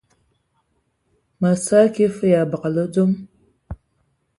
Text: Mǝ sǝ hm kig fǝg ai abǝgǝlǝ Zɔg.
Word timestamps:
Mǝ 1.39 1.49
sǝ 1.63 1.77
hm 1.83 1.91
kig 1.93 2.11
fǝg 2.17 2.31
ai 2.33 2.39
abǝgǝlǝ 2.43 2.83
Zɔg. 2.93 3.09